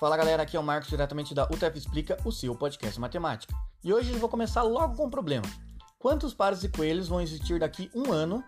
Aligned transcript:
Fala 0.00 0.16
galera, 0.16 0.44
aqui 0.44 0.56
é 0.56 0.58
o 0.58 0.62
Marcos, 0.62 0.88
diretamente 0.88 1.34
da 1.34 1.44
UTF 1.44 1.76
Explica, 1.76 2.16
o 2.24 2.32
seu 2.32 2.54
podcast 2.54 2.98
matemática. 2.98 3.54
E 3.84 3.92
hoje 3.92 4.10
eu 4.10 4.18
vou 4.18 4.30
começar 4.30 4.62
logo 4.62 4.96
com 4.96 5.04
um 5.04 5.10
problema. 5.10 5.44
Quantos 5.98 6.32
pares 6.32 6.62
de 6.62 6.70
coelhos 6.70 7.08
vão 7.08 7.20
existir 7.20 7.60
daqui 7.60 7.90
um 7.94 8.10
ano, 8.10 8.42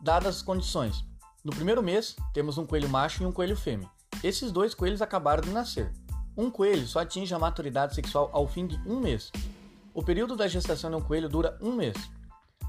dadas 0.00 0.36
as 0.36 0.42
condições? 0.42 1.04
No 1.42 1.50
primeiro 1.50 1.82
mês, 1.82 2.14
temos 2.32 2.56
um 2.56 2.64
coelho 2.64 2.88
macho 2.88 3.24
e 3.24 3.26
um 3.26 3.32
coelho 3.32 3.56
fêmea. 3.56 3.90
Esses 4.22 4.52
dois 4.52 4.76
coelhos 4.76 5.02
acabaram 5.02 5.42
de 5.42 5.50
nascer. 5.50 5.92
Um 6.36 6.48
coelho 6.48 6.86
só 6.86 7.00
atinge 7.00 7.34
a 7.34 7.38
maturidade 7.38 7.92
sexual 7.92 8.30
ao 8.32 8.46
fim 8.46 8.64
de 8.64 8.76
um 8.88 9.00
mês. 9.00 9.32
O 9.92 10.04
período 10.04 10.36
da 10.36 10.46
gestação 10.46 10.88
de 10.88 10.94
um 10.94 11.02
coelho 11.02 11.28
dura 11.28 11.58
um 11.60 11.72
mês. 11.72 11.96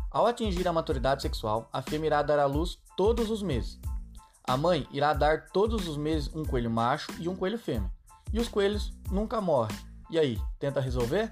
Ao 0.09 0.25
atingir 0.25 0.67
a 0.67 0.73
maturidade 0.73 1.21
sexual, 1.21 1.69
a 1.71 1.83
fêmea 1.83 2.07
irá 2.07 2.23
dar 2.23 2.39
à 2.39 2.47
luz 2.47 2.79
todos 2.95 3.29
os 3.29 3.43
meses. 3.43 3.79
A 4.43 4.57
mãe 4.57 4.87
irá 4.91 5.13
dar 5.13 5.49
todos 5.49 5.87
os 5.87 5.97
meses 5.97 6.33
um 6.33 6.43
coelho 6.43 6.71
macho 6.71 7.11
e 7.19 7.29
um 7.29 7.35
coelho 7.35 7.59
fêmea. 7.59 7.95
E 8.33 8.39
os 8.39 8.47
coelhos 8.47 8.93
nunca 9.09 9.39
morrem. 9.39 9.77
E 10.09 10.19
aí, 10.19 10.37
tenta 10.59 10.79
resolver? 10.79 11.31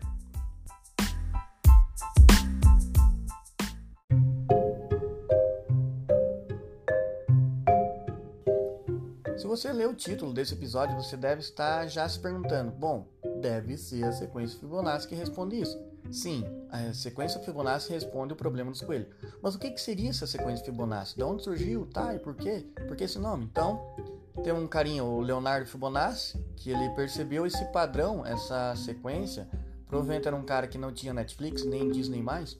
Se 9.38 9.48
você 9.48 9.72
lê 9.72 9.86
o 9.86 9.94
título 9.94 10.34
desse 10.34 10.54
episódio, 10.54 10.96
você 10.96 11.16
deve 11.16 11.42
estar 11.42 11.88
já 11.88 12.08
se 12.08 12.20
perguntando: 12.20 12.72
bom, 12.72 13.08
deve 13.42 13.78
ser 13.78 14.04
a 14.04 14.12
sequência 14.12 14.60
Fibonacci 14.60 15.08
que 15.08 15.16
responde 15.16 15.60
isso. 15.60 15.78
Sim, 16.12 16.44
a 16.70 16.94
sequência 16.94 17.40
Fibonacci 17.42 17.92
responde 17.92 18.34
o 18.34 18.36
problema 18.36 18.72
dos 18.72 18.82
coelhos. 18.82 19.08
Mas 19.42 19.56
o 19.56 19.60
que, 19.60 19.78
seria 19.78 20.10
essa 20.10 20.28
sequência 20.28 20.66
Fibonacci? 20.66 21.16
De 21.16 21.24
onde 21.24 21.44
surgiu? 21.44 21.86
Tá, 21.86 22.14
e 22.14 22.20
por 22.20 22.36
quê? 22.36 22.66
Por 22.88 22.96
que 22.96 23.04
esse 23.04 23.20
nome? 23.20 23.46
Então, 23.46 23.96
tem 24.44 24.54
um 24.54 24.68
carinha, 24.68 25.04
o 25.04 25.20
Leonardo 25.20 25.68
Fibonacci, 25.68 26.38
que 26.56 26.72
ele 26.72 26.90
percebeu 26.92 27.46
esse 27.46 27.64
padrão, 27.66 28.26
essa 28.26 28.76
sequência. 28.76 29.48
Provavelmente 29.88 30.28
era 30.28 30.36
um 30.36 30.44
cara 30.44 30.68
que 30.68 30.78
não 30.78 30.92
tinha 30.92 31.14
Netflix, 31.14 31.64
nem 31.64 31.92
Disney 31.92 32.22
mais. 32.22 32.58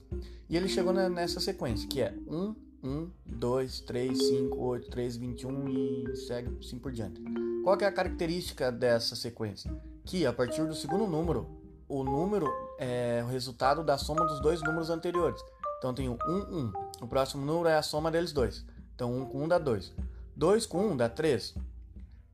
E 0.48 0.56
ele 0.56 0.68
chegou 0.68 0.92
nessa 0.92 1.40
sequência, 1.40 1.88
que 1.88 2.00
é 2.00 2.14
1, 2.28 2.54
1, 2.84 3.10
2, 3.26 3.80
3, 3.80 4.16
5, 4.16 4.58
8, 4.58 4.90
3, 4.90 5.16
21 5.16 5.68
e 5.68 6.16
segue 6.16 6.56
assim 6.60 6.78
por 6.78 6.92
diante. 6.92 7.20
Qual 7.64 7.76
é 7.80 7.84
a 7.84 7.92
característica 7.92 8.70
dessa 8.70 9.16
sequência? 9.16 9.70
Que 10.04 10.24
a 10.24 10.32
partir 10.32 10.64
do 10.66 10.74
segundo 10.74 11.06
número, 11.06 11.48
o 11.88 12.04
número 12.04 12.46
é 12.78 13.22
o 13.24 13.28
resultado 13.28 13.82
da 13.82 13.98
soma 13.98 14.24
dos 14.24 14.40
dois 14.40 14.62
números 14.62 14.88
anteriores. 14.88 15.40
Então 15.78 15.92
tem 15.92 16.08
o 16.08 16.14
1, 16.14 16.16
1. 16.18 16.72
O 17.02 17.08
próximo 17.08 17.44
número 17.44 17.68
é 17.68 17.76
a 17.76 17.82
soma 17.82 18.10
deles 18.10 18.32
dois. 18.32 18.64
Então 18.94 19.12
1 19.14 19.26
com 19.26 19.44
1 19.44 19.48
dá 19.48 19.58
2. 19.58 19.92
2 20.36 20.66
com 20.66 20.86
1 20.92 20.96
dá 20.96 21.08
3. 21.08 21.54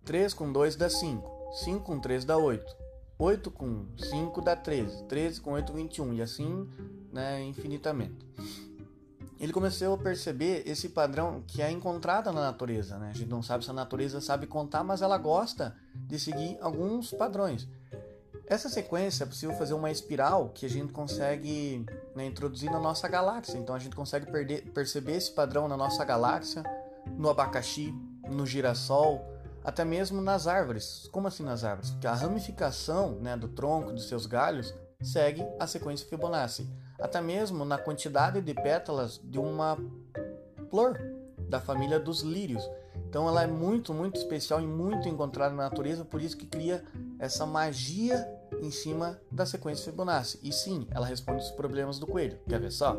3 0.04 0.34
com 0.34 0.52
2 0.52 0.76
dá 0.76 0.90
5. 0.90 1.31
5 1.52 1.84
com 1.84 2.00
3 2.00 2.24
dá 2.24 2.36
8. 2.36 2.76
8 3.18 3.50
com 3.50 3.86
5 3.96 4.40
dá 4.40 4.56
13. 4.56 5.04
13 5.04 5.40
com 5.40 5.52
8, 5.52 5.72
21. 5.72 6.14
E 6.14 6.22
assim 6.22 6.68
né, 7.12 7.42
infinitamente. 7.44 8.26
Ele 9.38 9.52
começou 9.52 9.94
a 9.94 9.98
perceber 9.98 10.62
esse 10.66 10.88
padrão 10.88 11.42
que 11.46 11.60
é 11.60 11.70
encontrado 11.70 12.32
na 12.32 12.40
natureza. 12.40 12.96
Né? 12.96 13.10
A 13.10 13.16
gente 13.16 13.28
não 13.28 13.42
sabe 13.42 13.64
se 13.64 13.70
a 13.70 13.74
natureza 13.74 14.20
sabe 14.20 14.46
contar, 14.46 14.84
mas 14.84 15.02
ela 15.02 15.18
gosta 15.18 15.76
de 15.94 16.18
seguir 16.18 16.56
alguns 16.60 17.10
padrões. 17.10 17.68
Essa 18.46 18.68
sequência 18.68 19.24
é 19.24 19.26
possível 19.26 19.56
fazer 19.56 19.74
uma 19.74 19.90
espiral 19.90 20.50
que 20.50 20.64
a 20.64 20.68
gente 20.68 20.92
consegue 20.92 21.84
né, 22.14 22.26
introduzir 22.26 22.70
na 22.70 22.78
nossa 22.78 23.08
galáxia. 23.08 23.58
Então 23.58 23.74
a 23.74 23.78
gente 23.78 23.96
consegue 23.96 24.30
perder, 24.30 24.70
perceber 24.72 25.16
esse 25.16 25.32
padrão 25.32 25.66
na 25.66 25.76
nossa 25.76 26.04
galáxia, 26.04 26.62
no 27.16 27.28
abacaxi, 27.28 27.92
no 28.28 28.46
girassol, 28.46 29.31
até 29.64 29.84
mesmo 29.84 30.20
nas 30.20 30.46
árvores. 30.46 31.08
Como 31.12 31.28
assim 31.28 31.42
nas 31.42 31.64
árvores? 31.64 31.90
Porque 31.90 32.06
a 32.06 32.14
ramificação 32.14 33.12
né, 33.20 33.36
do 33.36 33.48
tronco, 33.48 33.92
dos 33.92 34.08
seus 34.08 34.26
galhos, 34.26 34.74
segue 35.02 35.44
a 35.58 35.66
sequência 35.66 36.06
Fibonacci. 36.06 36.68
Até 37.00 37.20
mesmo 37.20 37.64
na 37.64 37.78
quantidade 37.78 38.40
de 38.40 38.54
pétalas 38.54 39.20
de 39.22 39.38
uma 39.38 39.76
flor 40.70 40.98
da 41.48 41.60
família 41.60 41.98
dos 41.98 42.22
lírios. 42.22 42.62
Então 43.08 43.28
ela 43.28 43.42
é 43.42 43.46
muito, 43.46 43.92
muito 43.92 44.16
especial 44.16 44.60
e 44.60 44.66
muito 44.66 45.08
encontrada 45.08 45.54
na 45.54 45.64
natureza, 45.64 46.04
por 46.04 46.22
isso 46.22 46.36
que 46.36 46.46
cria 46.46 46.82
essa 47.18 47.44
magia 47.44 48.26
em 48.60 48.70
cima 48.70 49.20
da 49.30 49.44
sequência 49.44 49.90
Fibonacci. 49.90 50.38
E 50.42 50.52
sim, 50.52 50.86
ela 50.90 51.06
responde 51.06 51.42
os 51.42 51.50
problemas 51.50 51.98
do 51.98 52.06
coelho. 52.06 52.38
Quer 52.48 52.60
ver 52.60 52.70
só? 52.72 52.98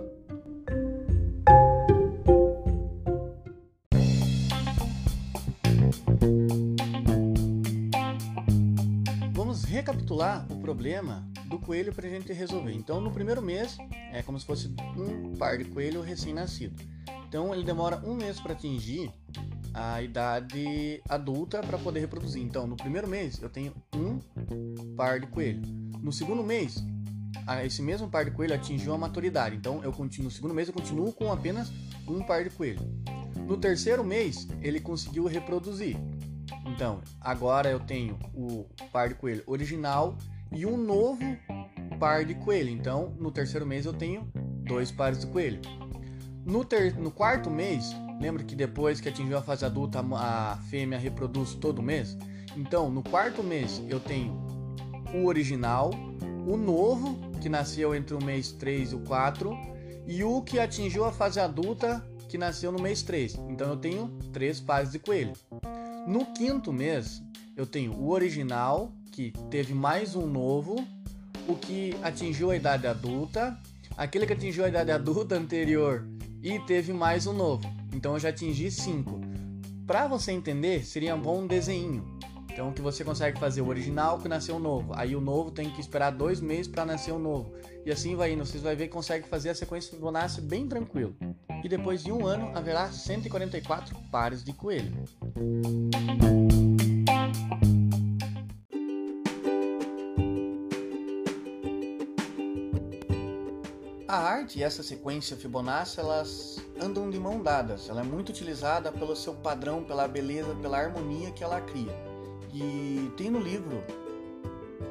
O 10.50 10.58
problema 10.58 11.28
do 11.46 11.58
coelho 11.58 11.92
para 11.92 12.06
a 12.06 12.10
gente 12.10 12.32
resolver. 12.32 12.72
Então, 12.72 13.02
no 13.02 13.12
primeiro 13.12 13.42
mês, 13.42 13.78
é 14.12 14.22
como 14.22 14.40
se 14.40 14.46
fosse 14.46 14.68
um 14.96 15.36
par 15.36 15.58
de 15.58 15.66
coelho 15.66 16.02
recém-nascido. 16.02 16.80
Então, 17.28 17.52
ele 17.52 17.64
demora 17.64 18.00
um 18.06 18.14
mês 18.14 18.40
para 18.40 18.54
atingir 18.54 19.12
a 19.74 20.04
idade 20.04 21.02
adulta 21.10 21.62
para 21.62 21.80
poder 21.80 22.02
reproduzir. 22.02 22.44
Então, 22.44 22.68
no 22.68 22.78
primeiro 22.78 23.08
mês 23.08 23.42
eu 23.42 23.50
tenho 23.50 23.74
um 23.96 24.20
par 24.96 25.20
de 25.20 25.26
coelho. 25.26 25.64
No 26.00 26.14
segundo 26.14 26.44
mês, 26.44 26.76
esse 27.66 27.82
mesmo 27.82 28.08
par 28.08 28.24
de 28.24 28.30
coelho 28.30 28.54
atingiu 28.54 28.94
a 28.94 28.98
maturidade. 29.00 29.56
Então, 29.56 29.84
eu 29.84 29.92
continuo, 29.92 30.26
no 30.26 30.32
segundo 30.32 30.54
mês 30.54 30.68
eu 30.68 30.76
continuo 30.76 31.12
com 31.12 31.32
apenas 31.32 31.72
um 32.08 32.22
par 32.22 32.44
de 32.44 32.52
coelho. 32.52 32.82
No 33.48 33.58
terceiro 33.58 34.04
mês, 34.04 34.48
ele 34.62 34.80
conseguiu 34.80 35.26
reproduzir. 35.26 35.98
Então, 36.74 37.02
agora 37.22 37.70
eu 37.70 37.80
tenho 37.80 38.18
o 38.34 38.66
par 38.92 39.10
de 39.10 39.16
coelho 39.16 39.44
original 39.46 40.18
e 40.52 40.66
um 40.66 40.78
novo 40.78 41.24
par 42.00 42.26
de 42.26 42.36
coelho. 42.36 42.70
Então, 42.70 43.16
no 43.20 43.32
terceiro 43.32 43.66
mês 43.66 43.86
eu 43.86 43.94
tenho 43.94 44.32
dois 44.66 44.92
pares 44.92 45.20
de 45.20 45.28
coelho. 45.28 45.62
No, 46.46 46.66
ter... 46.66 46.96
no 46.96 47.12
quarto 47.12 47.50
mês, 47.50 47.94
Lembra 48.24 48.44
que 48.44 48.56
depois 48.56 49.02
que 49.02 49.10
atingiu 49.10 49.38
a 49.38 49.42
fase 49.42 49.66
adulta, 49.66 50.00
a 50.16 50.58
fêmea 50.70 50.98
reproduz 50.98 51.54
todo 51.56 51.82
mês? 51.82 52.18
Então, 52.56 52.90
no 52.90 53.04
quarto 53.04 53.44
mês, 53.44 53.82
eu 53.90 54.00
tenho 54.00 54.42
o 55.14 55.26
original, 55.26 55.92
o 56.48 56.56
novo, 56.56 57.20
que 57.42 57.50
nasceu 57.50 57.94
entre 57.94 58.16
o 58.16 58.24
mês 58.24 58.54
3 58.54 58.94
e 58.94 58.96
o 58.96 59.00
4, 59.00 59.52
e 60.08 60.24
o 60.24 60.42
que 60.42 60.58
atingiu 60.58 61.04
a 61.04 61.12
fase 61.12 61.38
adulta, 61.40 62.02
que 62.30 62.38
nasceu 62.38 62.72
no 62.72 62.82
mês 62.82 63.02
3. 63.02 63.36
Então, 63.50 63.70
eu 63.70 63.76
tenho 63.76 64.08
três 64.32 64.62
pares 64.62 64.92
de 64.92 65.00
coelho. 65.00 65.34
No 66.06 66.26
quinto 66.26 66.74
mês, 66.74 67.24
eu 67.56 67.66
tenho 67.66 67.94
o 67.94 68.10
original, 68.10 68.92
que 69.10 69.32
teve 69.50 69.74
mais 69.74 70.16
um 70.16 70.28
novo, 70.28 70.86
o 71.48 71.56
que 71.56 71.96
atingiu 72.04 72.52
a 72.52 72.58
idade 72.58 72.86
adulta, 72.86 73.58
aquele 73.96 74.26
que 74.26 74.34
atingiu 74.34 74.66
a 74.66 74.70
idade 74.70 74.92
adulta 74.92 75.36
anterior 75.36 76.06
e 76.42 76.60
teve 76.60 76.92
mais 76.92 77.26
um 77.26 77.32
novo. 77.32 77.64
Então 77.94 78.14
eu 78.14 78.20
já 78.20 78.30
atingi 78.30 78.70
5. 78.70 79.22
Para 79.88 80.06
você 80.08 80.34
entender, 80.34 80.86
seria 80.86 81.16
bom 81.16 81.44
um 81.44 81.48
desenho. 81.48 82.13
Então 82.54 82.72
que 82.72 82.82
você 82.84 83.04
consegue 83.04 83.40
fazer 83.40 83.62
o 83.62 83.68
original 83.68 84.20
que 84.20 84.28
nasceu 84.28 84.60
novo. 84.60 84.94
Aí 84.96 85.16
o 85.16 85.22
novo 85.22 85.50
tem 85.50 85.72
que 85.72 85.82
esperar 85.82 86.12
dois 86.12 86.40
meses 86.40 86.68
para 86.68 86.86
nascer 86.86 87.12
o 87.12 87.18
novo. 87.18 87.52
E 87.84 87.92
assim 87.92 88.16
vai 88.16 88.32
indo. 88.32 88.46
Vocês 88.46 88.62
vão 88.62 88.76
ver 88.76 88.88
que 88.88 88.94
consegue 88.94 89.28
fazer 89.28 89.50
a 89.50 89.56
sequência 89.56 89.92
Fibonacci 89.92 90.40
bem 90.40 90.68
tranquilo. 90.68 91.16
E 91.64 91.68
depois 91.68 92.04
de 92.04 92.12
um 92.12 92.28
ano 92.28 92.56
haverá 92.56 92.92
144 92.92 93.98
pares 94.12 94.44
de 94.44 94.54
coelho. 94.54 94.94
A 104.08 104.16
arte 104.16 104.60
e 104.60 104.64
essa 104.64 104.84
sequência 104.84 105.36
Fibonacci 105.36 106.00
elas 106.00 106.58
andam 106.80 107.10
de 107.10 107.18
mão 107.18 107.42
dadas. 107.42 107.90
Ela 107.90 108.02
é 108.02 108.04
muito 108.04 108.30
utilizada 108.30 108.92
pelo 108.92 109.16
seu 109.16 109.34
padrão, 109.34 109.84
pela 109.84 110.08
beleza, 110.08 110.54
pela 110.54 110.78
harmonia 110.78 111.32
que 111.32 111.44
ela 111.44 111.60
cria. 111.60 112.13
E 112.54 113.12
tem 113.18 113.32
no 113.32 113.40
livro 113.40 113.84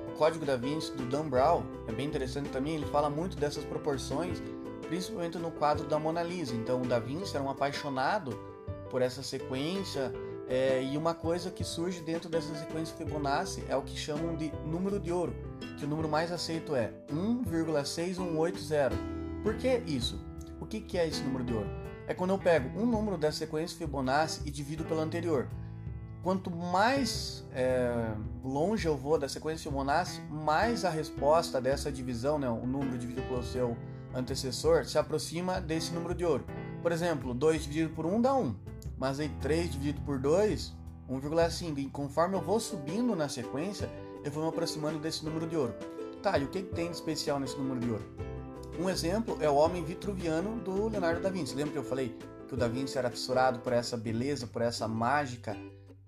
o 0.09 0.13
Código 0.19 0.45
da 0.45 0.57
Vinci 0.57 0.93
do 0.93 1.05
Dan 1.07 1.29
Brown, 1.29 1.63
é 1.87 1.93
bem 1.93 2.07
interessante 2.07 2.49
também. 2.51 2.75
Ele 2.75 2.87
fala 2.87 3.09
muito 3.09 3.37
dessas 3.37 3.65
proporções, 3.65 4.43
principalmente 4.89 5.39
no 5.39 5.51
quadro 5.53 5.87
da 5.87 5.99
Mona 5.99 6.23
Lisa. 6.23 6.55
Então, 6.55 6.83
o 6.83 6.87
Da 6.87 6.99
Vinci 6.99 7.35
era 7.35 7.45
um 7.45 7.51
apaixonado 7.51 8.39
por 8.91 9.01
essa 9.01 9.23
sequência. 9.23 10.13
É, 10.49 10.83
e 10.83 10.99
uma 10.99 11.15
coisa 11.15 11.51
que 11.51 11.65
surge 11.65 12.03
dentro 12.03 12.29
dessa 12.29 12.55
sequência 12.55 12.95
Fibonacci 12.97 13.65
é 13.69 13.77
o 13.77 13.83
que 13.83 13.97
chamam 13.97 14.37
de 14.37 14.53
número 14.67 15.01
de 15.01 15.11
ouro, 15.11 15.35
que 15.79 15.85
o 15.85 15.89
número 15.89 16.09
mais 16.09 16.31
aceito 16.31 16.75
é 16.75 16.93
1,6180. 17.11 18.93
Por 19.43 19.55
que 19.57 19.83
isso? 19.87 20.21
O 20.61 20.67
que, 20.67 20.81
que 20.81 20.99
é 20.99 21.09
esse 21.09 21.23
número 21.23 21.45
de 21.45 21.55
ouro? 21.55 21.71
É 22.07 22.13
quando 22.13 22.31
eu 22.31 22.39
pego 22.39 22.79
um 22.79 22.85
número 22.85 23.17
da 23.17 23.33
sequência 23.33 23.79
Fibonacci 23.79 24.43
e 24.45 24.51
divido 24.51 24.85
pelo 24.85 25.01
anterior. 25.01 25.49
Quanto 26.23 26.51
mais 26.51 27.45
é, 27.53 28.15
longe 28.45 28.87
eu 28.87 28.97
vou 28.97 29.19
da 29.19 29.29
sequência 29.29 29.69
Fibonacci, 29.69 30.21
mais 30.31 30.85
a 30.85 30.91
resposta 30.91 31.61
dessa 31.61 31.91
divisão, 31.91 32.39
né, 32.39 32.49
o 32.49 32.65
número 32.65 32.97
dividido 32.97 33.27
pelo 33.27 33.43
seu 33.43 33.77
antecessor, 34.15 34.85
se 34.85 34.97
aproxima 34.97 35.61
desse 35.61 35.93
número 35.93 36.15
de 36.15 36.25
ouro. 36.25 36.45
Por 36.81 36.93
exemplo, 36.93 37.35
2 37.35 37.63
dividido 37.63 37.91
por 37.91 38.07
1 38.07 38.21
dá 38.21 38.35
1, 38.35 38.55
mas 38.97 39.19
aí 39.19 39.29
3 39.41 39.73
dividido 39.73 40.01
por 40.03 40.21
2, 40.21 40.73
1,5. 41.11 41.79
E 41.79 41.87
conforme 41.87 42.37
eu 42.37 42.41
vou 42.41 42.61
subindo 42.61 43.17
na 43.17 43.29
sequência, 43.29 43.91
eu 44.25 44.31
vou 44.31 44.45
me 44.45 44.49
aproximando 44.49 45.01
desse 45.01 45.25
número 45.25 45.47
de 45.49 45.57
ouro. 45.57 45.75
Tá, 46.23 46.39
e 46.39 46.45
o 46.45 46.49
que, 46.49 46.63
que 46.63 46.73
tem 46.73 46.89
de 46.89 46.95
especial 46.95 47.41
nesse 47.41 47.57
número 47.57 47.81
de 47.81 47.91
ouro? 47.91 48.05
Um 48.79 48.89
exemplo 48.89 49.37
é 49.41 49.51
o 49.51 49.57
Homem 49.57 49.85
Vitruviano 49.85 50.61
do 50.61 50.89
Leonardo 50.89 51.21
da 51.21 51.31
Vinci. 51.31 51.57
Lembra 51.57 51.73
que 51.73 51.79
eu 51.79 51.85
falei 51.85 52.17
que 52.47 52.55
o 52.55 52.57
da 52.57 52.69
Vinci 52.69 52.97
era 52.97 53.11
fissurado 53.11 53.59
por 53.59 53.73
essa 53.73 53.97
beleza, 53.97 54.47
por 54.47 54.63
essa 54.63 54.87
mágica 54.87 55.57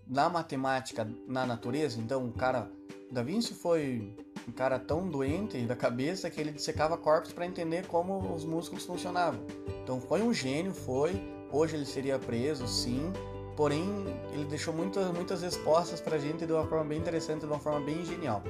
na 0.07 0.29
matemática, 0.29 1.09
na 1.27 1.47
natureza? 1.47 2.01
Então, 2.01 2.27
o 2.27 2.33
cara, 2.33 2.71
da 3.11 3.23
Vinci 3.23 3.55
foi 3.55 4.15
um 4.47 4.53
cara 4.53 4.79
tão 4.79 5.09
doente 5.09 5.59
da 5.63 5.75
cabeça 5.75 6.29
que 6.31 6.41
ele 6.41 6.53
dissecava 6.53 6.97
corpos 6.97 7.33
para 7.33 7.47
entender 7.47 7.87
como 7.87 8.35
os 8.35 8.45
músculos 8.45 8.85
funcionavam. 8.85 9.41
Então, 9.83 10.01
foi 10.01 10.23
um 10.23 10.33
gênio, 10.33 10.73
foi. 10.73 11.23
Hoje 11.51 11.77
ele 11.77 11.87
seria 11.87 12.19
preso, 12.19 12.67
sim. 12.67 13.13
Porém, 13.57 13.87
ele 14.33 14.45
deixou 14.47 14.75
muitas, 14.75 15.13
muitas 15.13 15.43
respostas 15.43 16.01
para 16.01 16.17
a 16.17 16.19
gente 16.19 16.45
de 16.45 16.53
uma 16.53 16.67
forma 16.67 16.85
bem 16.85 16.99
interessante, 16.99 17.41
de 17.41 17.47
uma 17.47 17.59
forma 17.59 17.81
bem 17.81 18.05
genial. 18.05 18.43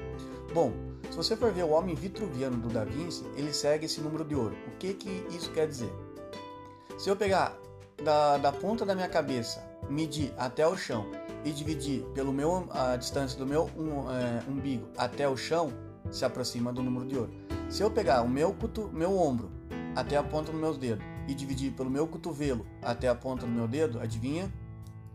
Bom, 0.54 0.72
se 1.10 1.16
você 1.16 1.36
for 1.36 1.52
ver 1.52 1.64
o 1.64 1.70
homem 1.70 1.94
vitruviano 1.94 2.56
do 2.56 2.68
Da 2.68 2.84
Vinci, 2.84 3.24
ele 3.36 3.52
segue 3.52 3.86
esse 3.86 4.00
número 4.00 4.24
de 4.24 4.34
ouro. 4.34 4.56
O 4.66 4.78
que, 4.78 4.94
que 4.94 5.26
isso 5.30 5.50
quer 5.52 5.66
dizer? 5.68 5.92
Se 6.96 7.10
eu 7.10 7.16
pegar 7.16 7.56
da, 8.02 8.38
da 8.38 8.52
ponta 8.52 8.86
da 8.86 8.94
minha 8.94 9.08
cabeça, 9.08 9.62
medir 9.88 10.32
até 10.38 10.66
o 10.66 10.76
chão 10.76 11.06
e 11.44 11.52
dividir 11.52 12.02
pelo 12.14 12.32
meu, 12.32 12.66
a 12.70 12.96
distância 12.96 13.38
do 13.38 13.46
meu 13.46 13.70
um, 13.76 14.10
é, 14.10 14.42
umbigo 14.48 14.88
até 14.96 15.28
o 15.28 15.36
chão, 15.36 15.72
se 16.10 16.24
aproxima 16.24 16.72
do 16.72 16.82
número 16.82 17.06
de 17.06 17.16
ouro. 17.16 17.32
Se 17.68 17.82
eu 17.82 17.90
pegar 17.90 18.22
o 18.22 18.28
meu, 18.28 18.54
cutu, 18.54 18.90
meu 18.92 19.16
ombro 19.16 19.50
até 19.94 20.16
a 20.16 20.22
ponta 20.22 20.50
dos 20.50 20.60
meus 20.60 20.76
dedos 20.76 21.04
e 21.28 21.34
dividir 21.34 21.72
pelo 21.72 21.90
meu 21.90 22.06
cotovelo 22.06 22.66
até 22.82 23.08
a 23.08 23.14
ponta 23.14 23.46
do 23.46 23.52
meu 23.52 23.68
dedo, 23.68 24.00
adivinha? 24.00 24.52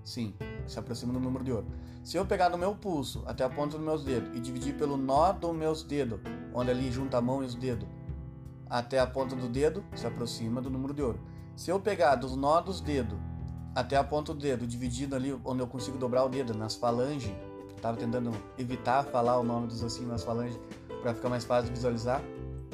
Sim, 0.04 0.34
se 0.66 0.80
aproxima 0.80 1.14
do 1.14 1.20
número 1.20 1.44
de 1.44 1.52
ouro. 1.52 1.68
Se 2.04 2.18
eu 2.18 2.26
pegar 2.26 2.50
do 2.50 2.58
meu 2.58 2.74
pulso 2.74 3.24
até 3.26 3.44
a 3.44 3.50
ponta 3.50 3.78
dos 3.78 3.86
meus 3.86 4.04
dedos 4.04 4.36
e 4.36 4.40
dividir 4.40 4.76
pelo 4.76 4.98
nó 4.98 5.31
dos 5.31 5.56
meus 5.56 5.84
dedos, 5.84 6.20
onde 6.54 6.72
ali 6.72 6.92
junta 6.92 7.18
a 7.18 7.22
mão 7.22 7.44
e 7.44 7.46
os 7.46 7.56
dedos, 7.56 7.88
até 8.70 9.00
a 9.00 9.08
ponta 9.08 9.36
do 9.36 9.48
dedo, 9.48 9.84
se 9.96 10.08
aproxima 10.08 10.62
do 10.62 10.70
número 10.70 10.94
de 10.94 11.02
ouro. 11.02 11.20
Se 11.56 11.70
eu 11.70 11.80
pegar 11.80 12.16
dos 12.16 12.36
nó 12.36 12.62
dos 12.62 12.80
dedos 12.81 13.20
até 13.75 13.95
a 13.95 14.04
ponta 14.04 14.33
do 14.33 14.39
dedo, 14.39 14.66
dividido 14.66 15.16
ali 15.16 15.38
onde 15.45 15.62
eu 15.62 15.68
consigo 15.68 15.98
dobrar 15.98 16.25
o 16.25 16.30
dedo, 16.30 16.54
nas 16.54 16.75
falanges, 16.75 17.31
estava 17.75 17.98
tentando 17.98 18.31
evitar 18.57 19.04
falar 19.06 19.39
o 19.39 19.44
nome 19.44 19.68
dos 19.68 19.81
ossinhos 19.83 20.10
nas 20.10 20.24
falanges 20.24 20.60
para 21.01 21.13
ficar 21.13 21.30
mais 21.30 21.45
fácil 21.45 21.68
de 21.68 21.75
visualizar, 21.75 22.21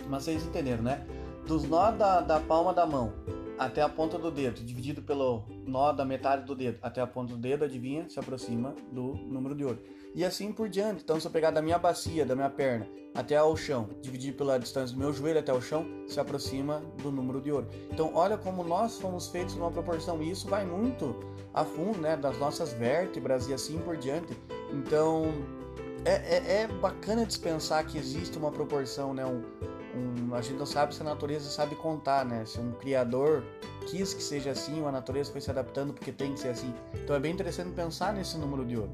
mas 0.09 0.23
vocês 0.23 0.45
entenderam, 0.45 0.83
né? 0.83 1.05
Dos 1.47 1.63
nó 1.63 1.91
da, 1.91 2.21
da 2.21 2.39
palma 2.39 2.73
da 2.73 2.85
mão 2.85 3.13
até 3.57 3.81
a 3.81 3.89
ponta 3.89 4.17
do 4.17 4.29
dedo, 4.31 4.63
dividido 4.63 5.01
pelo 5.01 5.43
nó 5.65 5.91
da 5.91 6.05
metade 6.05 6.45
do 6.45 6.55
dedo 6.55 6.77
até 6.81 7.01
a 7.01 7.07
ponta 7.07 7.33
do 7.33 7.39
dedo, 7.39 7.65
adivinha, 7.65 8.09
se 8.09 8.19
aproxima 8.19 8.75
do 8.91 9.13
número 9.15 9.55
de 9.55 9.63
ouro. 9.65 9.79
E 10.13 10.23
assim 10.23 10.53
por 10.53 10.69
diante. 10.69 11.03
Então, 11.03 11.19
se 11.19 11.27
eu 11.27 11.31
pegar 11.31 11.51
da 11.51 11.61
minha 11.61 11.77
bacia, 11.77 12.25
da 12.25 12.35
minha 12.35 12.49
perna, 12.49 12.87
até 13.13 13.35
ao 13.35 13.55
chão, 13.57 13.89
dividir 14.01 14.33
pela 14.33 14.57
distância 14.57 14.95
do 14.95 14.99
meu 14.99 15.11
joelho 15.11 15.39
até 15.39 15.53
o 15.53 15.61
chão, 15.61 15.85
se 16.07 16.19
aproxima 16.19 16.81
do 17.03 17.11
número 17.11 17.41
de 17.41 17.51
ouro. 17.51 17.67
Então, 17.91 18.11
olha 18.13 18.37
como 18.37 18.63
nós 18.63 18.97
fomos 18.97 19.27
feitos 19.27 19.55
numa 19.55 19.71
proporção. 19.71 20.23
E 20.23 20.31
isso 20.31 20.47
vai 20.47 20.65
muito 20.65 21.19
a 21.53 21.65
fundo, 21.65 21.99
né, 21.99 22.15
das 22.15 22.37
nossas 22.39 22.71
vértebras 22.73 23.49
e 23.49 23.53
assim 23.53 23.77
por 23.79 23.97
diante. 23.97 24.37
Então, 24.71 25.33
é, 26.05 26.11
é, 26.13 26.61
é 26.61 26.67
bacana 26.67 27.25
dispensar 27.25 27.83
que 27.85 27.97
existe 27.97 28.37
uma 28.37 28.51
proporção, 28.51 29.13
né, 29.13 29.25
um, 29.25 29.43
um, 29.95 30.35
a 30.35 30.41
gente 30.41 30.57
não 30.57 30.65
sabe 30.65 30.93
se 30.93 31.01
a 31.01 31.03
natureza 31.03 31.49
sabe 31.49 31.75
contar, 31.75 32.23
né? 32.23 32.45
Se 32.45 32.59
um 32.59 32.73
criador 32.73 33.43
quis 33.87 34.13
que 34.13 34.21
seja 34.21 34.51
assim, 34.51 34.81
ou 34.81 34.87
a 34.87 34.91
natureza 34.91 35.31
foi 35.31 35.41
se 35.41 35.49
adaptando 35.49 35.93
porque 35.93 36.11
tem 36.11 36.33
que 36.33 36.39
ser 36.39 36.49
assim. 36.49 36.71
Então 36.93 37.15
é 37.15 37.19
bem 37.19 37.33
interessante 37.33 37.71
pensar 37.71 38.13
nesse 38.13 38.37
número 38.37 38.63
de 38.65 38.77
ouro. 38.77 38.91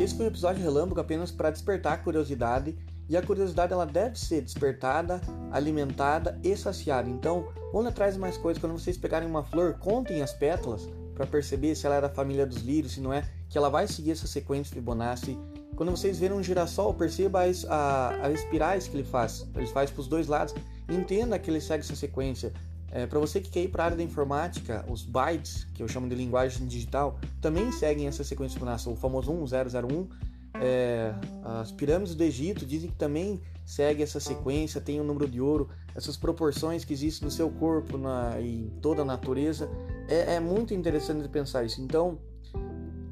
Esse 0.00 0.16
foi 0.16 0.24
um 0.24 0.28
episódio 0.28 0.60
relâmpago 0.60 1.00
apenas 1.00 1.30
para 1.30 1.50
despertar 1.50 1.92
a 1.92 1.98
curiosidade 1.98 2.76
e 3.08 3.16
a 3.16 3.22
curiosidade 3.22 3.72
ela 3.72 3.86
deve 3.86 4.18
ser 4.18 4.40
despertada, 4.40 5.20
alimentada 5.50 6.38
e 6.42 6.56
saciada. 6.56 7.08
Então, 7.08 7.48
vamos 7.72 7.88
atrás 7.88 8.14
de 8.14 8.20
mais 8.20 8.36
coisas. 8.36 8.60
Quando 8.60 8.78
vocês 8.78 8.96
pegarem 8.96 9.28
uma 9.28 9.42
flor, 9.42 9.74
contem 9.74 10.22
as 10.22 10.32
pétalas 10.32 10.88
para 11.14 11.26
perceber 11.26 11.74
se 11.74 11.86
ela 11.86 11.96
é 11.96 12.00
da 12.00 12.08
família 12.08 12.46
dos 12.46 12.62
lírios, 12.62 12.92
se 12.92 13.00
não 13.00 13.12
é, 13.12 13.24
que 13.48 13.58
ela 13.58 13.68
vai 13.68 13.86
seguir 13.86 14.12
essa 14.12 14.26
sequência 14.26 14.74
Fibonacci. 14.74 15.38
Quando 15.76 15.90
vocês 15.90 16.18
verem 16.18 16.36
um 16.36 16.42
girassol, 16.42 16.94
perceba 16.94 17.44
as, 17.44 17.64
a, 17.64 18.10
as 18.22 18.40
espirais 18.40 18.86
que 18.86 18.96
ele 18.96 19.04
faz. 19.04 19.46
Ele 19.54 19.66
faz 19.66 19.90
para 19.90 20.00
os 20.00 20.06
dois 20.06 20.26
lados. 20.26 20.54
Entenda 20.88 21.38
que 21.38 21.50
ele 21.50 21.60
segue 21.60 21.82
essa 21.82 21.96
sequência. 21.96 22.52
É, 22.90 23.06
para 23.06 23.18
você 23.18 23.40
que 23.40 23.50
quer 23.50 23.62
ir 23.62 23.68
para 23.68 23.84
a 23.84 23.86
área 23.86 23.96
da 23.96 24.02
informática, 24.02 24.84
os 24.86 25.02
bytes, 25.02 25.66
que 25.72 25.82
eu 25.82 25.88
chamo 25.88 26.08
de 26.08 26.14
linguagem 26.14 26.66
digital, 26.66 27.18
também 27.40 27.72
seguem 27.72 28.06
essa 28.06 28.22
sequência 28.22 28.54
Fibonacci. 28.58 28.88
O 28.88 28.96
famoso 28.96 29.32
1001, 29.32 30.08
é, 30.54 31.14
as 31.44 31.72
pirâmides 31.72 32.14
do 32.14 32.22
Egito 32.22 32.66
dizem 32.66 32.90
que 32.90 32.96
também 32.96 33.40
segue 33.64 34.02
essa 34.02 34.20
sequência, 34.20 34.80
tem 34.80 35.00
o 35.00 35.02
um 35.02 35.06
número 35.06 35.28
de 35.28 35.40
ouro, 35.40 35.68
essas 35.94 36.16
proporções 36.16 36.84
que 36.84 36.92
existem 36.92 37.26
no 37.26 37.30
seu 37.30 37.50
corpo 37.50 37.96
na, 37.96 38.40
e 38.40 38.70
toda 38.80 39.02
a 39.02 39.04
natureza. 39.04 39.68
É, 40.08 40.34
é 40.34 40.40
muito 40.40 40.74
interessante 40.74 41.28
pensar 41.28 41.64
isso. 41.64 41.80
Então, 41.80 42.18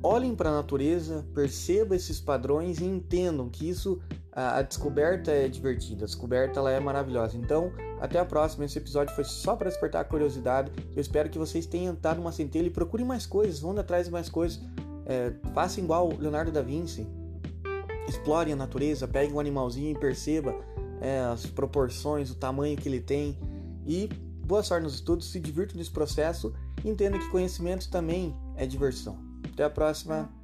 olhem 0.03 0.35
para 0.35 0.51
a 0.51 0.53
natureza, 0.53 1.27
percebam 1.35 1.97
esses 1.97 2.21
padrões 2.21 2.79
e 2.79 2.85
entendam 2.85 3.49
que 3.49 3.69
isso 3.69 4.01
a, 4.33 4.59
a, 4.59 4.63
descoberta 4.63 5.31
é 5.31 5.49
divertida, 5.49 6.05
a 6.05 6.07
descoberta 6.07 6.61
ela 6.61 6.71
é 6.71 6.81
maravilhosa. 6.81 7.37
Então, 7.37 7.73
até 8.01 8.19
a 8.19 8.25
próxima. 8.25 8.65
Esse 8.65 8.79
episódio 8.79 9.15
foi 9.15 9.25
só 9.25 9.55
para 9.55 9.69
despertar 9.69 10.01
a 10.01 10.05
curiosidade. 10.05 10.73
Eu 10.95 11.01
espero 11.01 11.29
que 11.29 11.39
vocês 11.39 11.67
tenham 11.67 11.95
dado 11.95 12.21
uma 12.21 12.33
centelha 12.33 12.67
e 12.67 12.71
procurem 12.71 13.07
mais 13.07 13.27
coisas, 13.27 13.61
vão 13.61 13.79
atrás 13.79 14.07
de 14.07 14.13
mais 14.13 14.29
coisas. 14.29 14.61
É, 15.07 15.33
façam 15.53 15.85
igual 15.85 16.13
Leonardo 16.19 16.51
da 16.51 16.63
Vinci. 16.63 17.07
Explorem 18.11 18.53
a 18.53 18.57
natureza, 18.57 19.07
peguem 19.07 19.35
um 19.35 19.41
animalzinho 19.41 19.93
e 19.93 19.99
perceba 19.99 20.55
é, 21.01 21.21
as 21.21 21.47
proporções, 21.47 22.31
o 22.31 22.35
tamanho 22.35 22.77
que 22.77 22.89
ele 22.89 23.01
tem. 23.01 23.39
E 23.87 24.09
boa 24.45 24.63
sorte 24.63 24.83
nos 24.83 24.95
estudos, 24.95 25.31
se 25.31 25.39
divirtam 25.39 25.77
nesse 25.77 25.91
processo 25.91 26.53
Entenda 26.85 27.19
que 27.19 27.29
conhecimento 27.29 27.91
também 27.91 28.35
é 28.57 28.67
diversão. 28.67 29.19
Até 29.53 29.65
a 29.65 29.71
próxima! 29.71 30.40